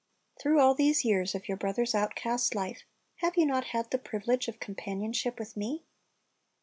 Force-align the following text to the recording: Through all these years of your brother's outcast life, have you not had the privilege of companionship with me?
Through 0.39 0.59
all 0.59 0.73
these 0.73 1.05
years 1.05 1.35
of 1.35 1.47
your 1.47 1.57
brother's 1.57 1.93
outcast 1.93 2.55
life, 2.55 2.85
have 3.17 3.37
you 3.37 3.45
not 3.45 3.65
had 3.65 3.91
the 3.91 3.99
privilege 3.99 4.47
of 4.47 4.59
companionship 4.59 5.37
with 5.37 5.55
me? 5.55 5.83